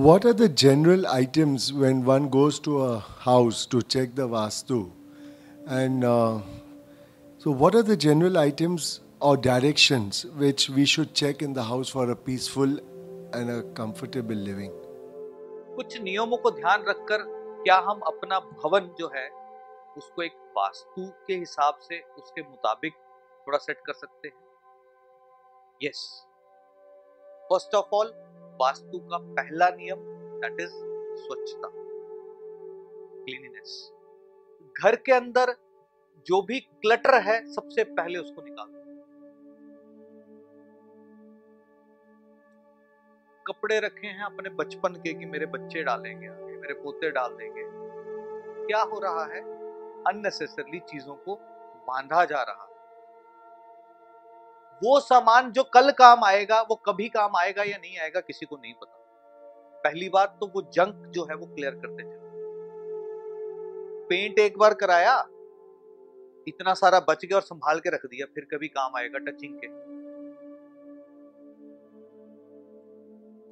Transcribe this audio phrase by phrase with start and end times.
[0.00, 4.90] What are the general items when one goes to a house to check the Vastu?
[5.66, 6.38] And uh,
[7.36, 11.90] so, what are the general items or directions which we should check in the house
[11.90, 12.78] for a peaceful
[13.34, 14.72] and a comfortable living?
[15.76, 17.26] कुछ नियमों को ध्यान रखकर
[17.64, 19.28] क्या हम अपना भवन जो है
[19.98, 22.94] उसको एक वास्तु के हिसाब से उसके मुताबिक
[23.46, 26.02] थोड़ा सेट कर सकते हैं yes
[27.50, 28.12] first of all
[28.60, 29.98] vastu का पहला नियम
[30.40, 30.70] दैट इज़
[31.22, 31.70] स्वच्छता
[33.24, 33.92] क्लीनिनेस
[34.80, 35.56] घर के अंदर
[36.26, 38.80] जो भी क्लटर है, सबसे पहले उसको निकाल। दो
[43.46, 47.62] कपड़े रखे हैं अपने बचपन के कि मेरे बच्चे डालेंगे आगे, मेरे पोते डाल देंगे।
[48.66, 49.40] क्या हो रहा है?
[50.02, 51.34] अननेसेसरली चीज़ों को
[51.88, 52.69] बांधा जा रहा है
[54.82, 58.56] वो सामान जो कल काम आएगा, वो कभी काम आएगा या नहीं आएगा, किसी को
[58.56, 58.96] नहीं पता।
[59.84, 62.28] पहली बात तो वो जंक जो है वो क्लियर करते चले।
[64.08, 65.18] पेंट एक बार कराया,
[66.48, 69.68] इतना सारा बच गया और संभाल के रख दिया, फिर कभी काम आएगा टचिंग के।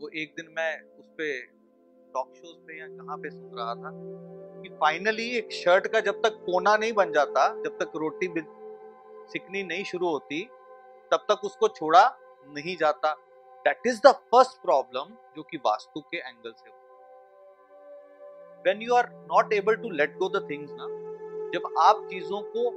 [0.01, 1.41] वो एक दिन मैं उस पे
[2.15, 3.91] टॉक शोज़ पे या कहाँ पे सुन रहा था
[4.63, 8.29] कि फाइनली एक शर्ट का जब तक कोना नहीं बन जाता, जब तक रोटी
[9.33, 10.49] सिकनी नहीं शुरू होती
[11.13, 12.05] तब तक उसको छोड़ा
[12.49, 13.13] नहीं जाता।
[13.65, 16.71] That is the first problem जो कि वास्तु के एंगल से
[18.65, 20.87] when you are not able to let go the things ना,
[21.53, 22.69] जब आप चीज़ों को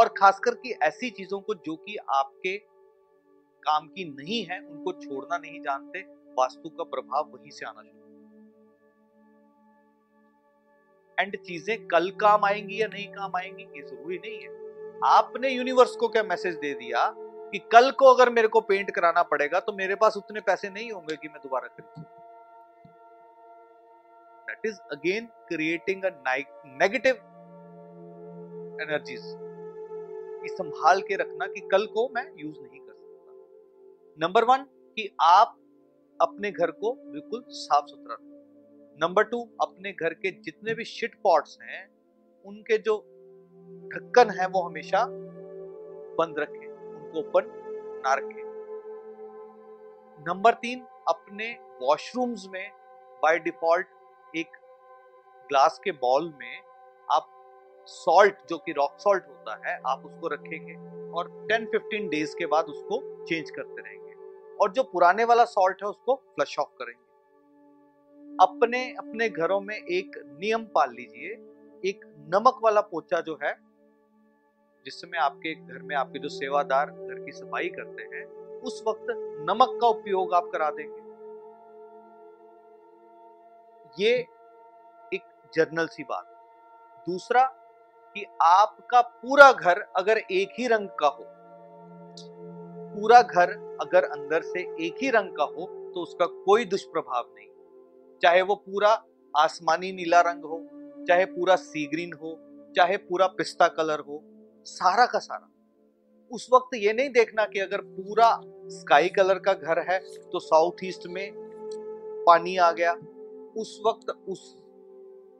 [0.00, 2.56] और खासकर की ऐसी चीज़ों को जो कि आपके
[3.62, 6.00] काम की नहीं है, उनको छोड़ना नहीं जानते,
[6.38, 8.00] वास्तु का प्रभाव वहीं से आना शुरू
[11.18, 14.48] एंड चीज़ें कल काम आएँगी या नहीं काम आएँगी ये ज़रूरी नहीं है।
[15.06, 17.06] आपने यूनिवर्स को क्या मैसेज दे दिया?
[17.52, 20.90] कि कल को अगर मेरे को पेंट कराना पड़ेगा तो मेरे पास उतने पैसे नहीं
[20.92, 22.04] होंगे कि मैं दोबारा खरीद।
[24.48, 27.14] That is again creating negative
[28.82, 29.22] energies
[30.52, 34.64] संभाल के रखना कि कल को मैं यूज़ नहीं कर सकता। नंबर वन
[34.96, 35.56] कि आप
[36.20, 41.14] अपने घर को बिल्कुल साफ़ सुथरा रखें। नंबर टू अपने घर के जितने भी शिट
[41.22, 41.80] पॉट्स हैं,
[42.44, 42.96] उनके जो
[43.94, 45.04] ढक्कन है, वो हमेशा
[46.18, 46.61] बंद रखें।
[47.16, 47.52] ओपन
[48.04, 48.52] ना रखें
[50.28, 52.70] नंबर तीन, अपने वॉशरूम्स में
[53.22, 53.86] बाय डिफ़ॉल्ट
[54.36, 54.56] एक
[55.48, 56.62] ग्लास के बॉल में
[57.10, 57.28] आप
[57.86, 60.74] सॉल्ट जो कि रॉक सॉल्ट होता है, आप उसको रखेंगे
[61.12, 64.12] और 10-15 डेज़ के बाद उसको चेंज करते रहेंगे।
[64.56, 67.02] और जो पुराने वाला सॉल्ट है, उसको फ्लश ऑफ़ करेंगे।
[68.44, 71.30] अपने अपने घरों में एक नियम पाल लीजिए।
[71.90, 72.00] एक
[72.34, 73.71] नमक वाला पोचा जो है
[74.86, 78.24] जिसमें आपके घर में आपके जो सेवादार घर की सफ़ाई करते हैं,
[78.60, 79.06] उस वक्त
[79.48, 81.00] नमक का उपयोग आप करा देंगे।
[83.96, 84.12] ये
[85.12, 85.22] एक
[85.52, 86.28] जर्नल सी बात।
[87.06, 87.44] दूसरा
[88.16, 91.24] कि आपका पूरा घर अगर एक ही रंग का हो,
[92.94, 93.50] पूरा घर
[93.80, 97.48] अगर अंदर से एक ही रंग का हो तो उसका कोई दुष्प्रभाव नहीं।
[98.22, 98.90] चाहे वो पूरा
[99.34, 100.58] आसमानी नीला रंग हो,
[101.08, 102.36] चाहे पूरा सी ग्रीन हो,
[102.76, 104.22] चाहे पूरा पिस्ता कलर हो
[104.66, 105.48] सारा का सारा।
[106.30, 108.28] उस वक्त ये नहीं देखना कि अगर पूरा
[108.70, 109.98] स्काई कलर का घर है
[110.32, 111.32] तो साउथ ईस्ट में
[112.26, 112.92] पानी आ गया।
[113.56, 114.52] उस वक्त उस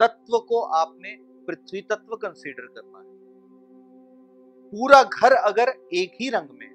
[0.01, 1.17] तत्व को आपने
[1.47, 3.05] पृथ्वी तत्व कंसीडर करना है।
[4.73, 6.69] पूरा घर अगर एक ही रंग में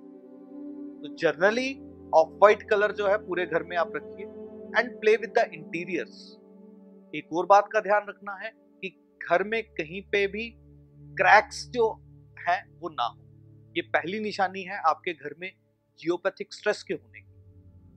[1.02, 1.70] तो जनरली
[2.14, 4.26] ऑफ़ वाइट कलर जो है पूरे घर में आप रखिए
[4.78, 6.20] and play with the interiors
[7.14, 8.90] एक और बात का ध्यान रखना है कि
[9.30, 10.50] घर में कहीं पे भी
[11.18, 11.88] क्रैक्स जो
[12.48, 13.18] है, वो ना हो।
[13.76, 15.52] ये पहली निशानी है आपके घर में
[16.00, 17.26] जियोपैथिक स्ट्रेस के होने की।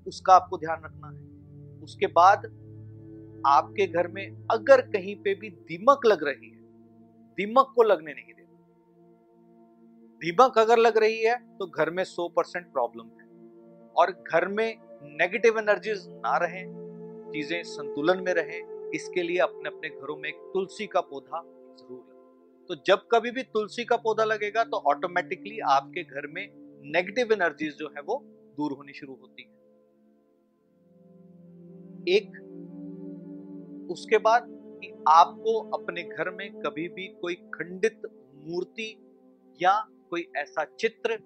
[0.06, 2.46] उसका आपको ध्यान रखना है। उसके बाद
[3.46, 6.58] आपके घर में अगर कहीं पे भी दीमक लग रही है,
[7.38, 8.38] दीमक को लगने नहीं देना।
[10.22, 13.28] दीमक अगर लग रही है तो घर में 100 परसेंट प्रॉब्लम है।
[13.96, 16.62] और घर में नेगेटिव एनर्जीज ना रहे,
[17.32, 18.58] चीज़ें संतुलन में रहे,
[18.96, 21.42] इसके लिए अपने अपने घरों में एक तुलसी का पौधा
[21.76, 22.19] ज़रूर
[22.70, 26.46] तो जब कभी भी तुलसी का पौधा लगेगा तो ऑटोमेटिकली आपके घर में
[26.86, 28.18] नेगेटिव एनर्जीज जो है वो
[28.56, 29.48] दूर होनी शुरू होती है।
[32.08, 32.28] एक,
[33.90, 38.02] उसके बाद कि आपको अपने घर में कभी भी कोई खंडित
[38.46, 38.88] मूर्ति
[39.60, 39.74] या
[40.10, 41.18] कोई ऐसा चित्र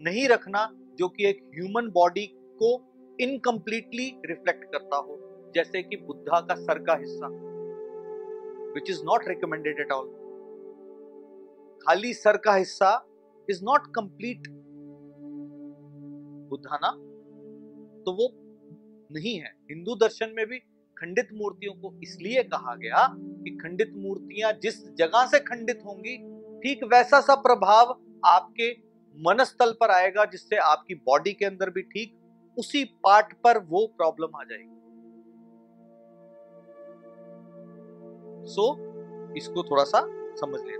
[0.00, 2.26] नहीं रखना जो कि एक ह्यूमन बॉडी
[2.62, 2.76] को
[3.20, 5.18] इनकम्प्लीटली रिफ्लेक्ट करता हो,
[5.54, 7.28] जैसे कि बुद्धा का सर का हिस्सा
[8.74, 10.18] which is not recommended at all
[11.80, 12.90] खाली सर का हिस्सा
[13.48, 14.48] इज़ नॉट कंप्लीट
[16.50, 16.90] बुद्धा ना?
[18.04, 18.28] तो वो
[19.10, 20.58] नहीं है। हिंदू दर्शन में भी
[20.96, 26.16] खंडित मूर्तियों को इसलिए कहा गया कि खंडित मूर्तियाँ जिस जगह से खंडित होंगी
[26.62, 27.92] ठीक वैसा सा प्रभाव
[28.26, 28.70] आपके
[29.16, 32.16] मनस्थल पर आएगा जिससे आपकी बॉडी के अंदर भी ठीक
[32.56, 34.78] उसी पार्ट पर वो प्रॉब्लम आ जाएगी।
[38.46, 40.00] सो so, इसको थोड़ा सा
[40.36, 40.79] समझ लेना।